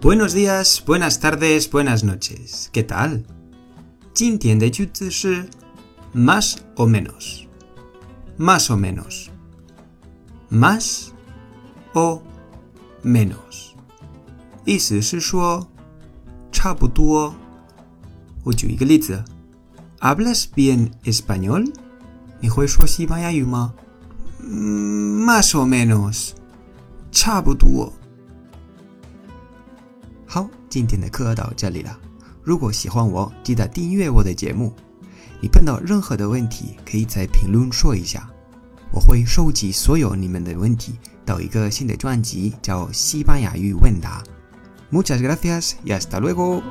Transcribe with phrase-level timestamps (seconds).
[0.00, 2.70] Buenos días, buenas tardes, buenas noches.
[2.72, 3.24] ¿Qué tal?
[4.14, 5.48] 今天的句子是
[6.14, 7.46] más o menos.
[8.38, 9.30] Más o menos.
[10.50, 11.08] Más
[11.92, 12.22] o
[13.02, 13.74] menos.
[14.64, 15.66] 意思是说
[16.52, 17.34] 差不多。
[18.44, 21.72] 我举一个例子，¿Hablas bien español？
[22.40, 23.74] 你会说西班牙语吗？
[24.40, 26.30] 嗯，más o menos，
[27.10, 27.92] 差不多。
[30.33, 31.99] 好，今天的课到这里了。
[32.41, 34.73] 如果喜欢我，记得订阅我的节目。
[35.41, 38.29] 你碰到任何的问题，可以在评论说一下，
[38.93, 40.93] 我会收集所有你们的问题
[41.25, 44.23] 到一个新的专辑，叫《西班牙语问答》。
[44.97, 46.61] Muchas gracias y hasta luego。